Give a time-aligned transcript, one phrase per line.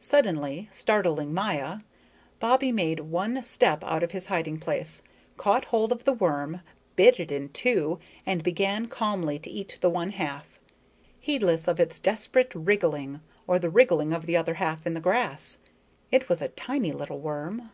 [0.00, 1.78] Suddenly, startling Maya,
[2.40, 5.00] Bobbie made one step out of his hiding place,
[5.38, 6.60] caught hold of the worm,
[6.94, 10.58] bit it in two, and began calmly to eat the one half,
[11.18, 15.56] heedless of its desperate wriggling or the wriggling of the other half in the grass.
[16.10, 17.70] It was a tiny little worm.